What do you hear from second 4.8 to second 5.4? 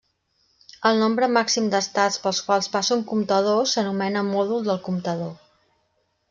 comptador.